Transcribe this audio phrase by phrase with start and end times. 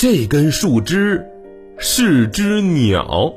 [0.00, 1.22] 这根树枝
[1.76, 3.34] 是只鸟。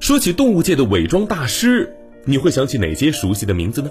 [0.00, 1.94] 说起动物界的伪装大师，
[2.24, 3.88] 你会想起哪些熟悉的名字呢？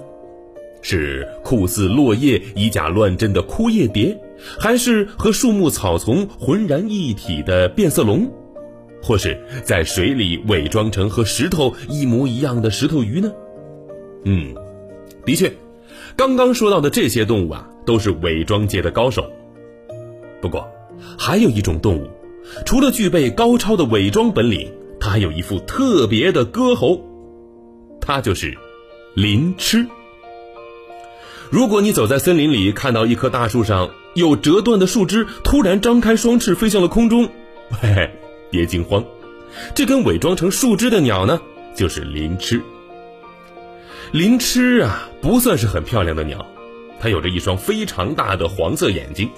[0.82, 4.14] 是酷似落叶、以假乱真的枯叶蝶，
[4.60, 8.30] 还是和树木草丛浑然一体的变色龙，
[9.02, 13.32] 或是在水里伪装成和石头一模一样的石头鱼呢？
[14.26, 14.54] 嗯，
[15.24, 15.50] 的确，
[16.16, 19.31] 刚刚说到的这些动物啊，都是伪装界的高手。
[20.42, 20.68] 不过，
[21.16, 22.10] 还有一种动物，
[22.66, 27.00] 除了具备高超的伪装本领，它还有一副特别的歌喉，
[28.00, 28.58] 它就是
[29.14, 29.86] 灵螭。
[31.48, 37.28] 如果你走在森林里，看到一棵大树上有折断的树枝，突然张开双翅飞向了空中，
[37.70, 38.10] 嘿嘿，
[38.50, 39.04] 别惊慌，
[39.76, 41.40] 这根伪装成树枝的鸟呢，
[41.76, 42.60] 就是灵螭。
[44.10, 46.44] 灵螭啊，不算是很漂亮的鸟，
[46.98, 49.30] 它有着一双非常大的黄色眼睛，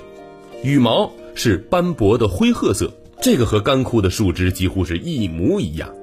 [0.64, 5.94] 羽毛是斑驳的灰褐色，这个和干枯的树枝几乎是一模一样。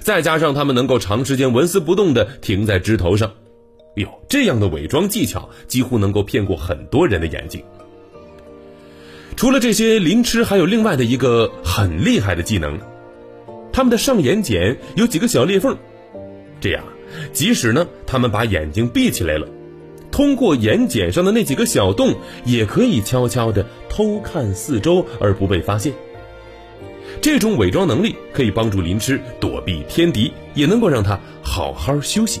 [0.00, 3.30] 再加上它们能够长时间纹丝不动地停在枝头上。
[3.96, 7.62] 哟，这样的伪装技巧几乎能够骗过很多人的眼睛。
[9.36, 12.78] 除了这些，灵螭还有另外的一个很厉害的技能，
[13.74, 15.76] 它们的上眼睑有几个小裂缝，
[16.62, 16.82] 这样，
[17.34, 19.46] 即使呢它们把眼睛闭起来了，
[20.12, 25.92] 通过眼睑上的那几个小洞，也可以悄悄地偷看四周而不被发现。
[27.20, 32.40] 这种伪装能力可以帮助灵螭躲避天敌，也能够让它好好休息。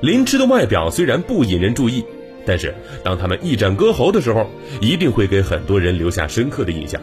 [0.00, 2.04] 灵螭的外表虽然不引人注意，
[2.44, 4.48] 但是当它们一展歌喉的时候，
[4.80, 7.00] 一定会给很多人留下深刻的印象。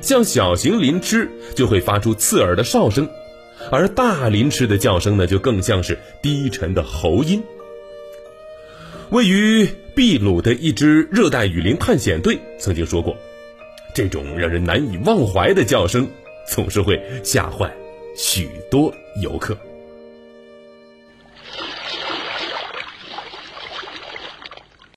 [0.00, 3.08] 像小型灵螭就会发出刺耳的哨声，
[3.70, 7.42] 而大灵螭的叫声呢，就更像是低沉的喉音。
[9.14, 13.16] 位于秘鲁的一支热带雨林探险队曾经说过，
[13.94, 16.04] 这种让人难以忘怀的叫声，
[16.48, 17.72] 总是会吓坏
[18.16, 19.56] 许多游客。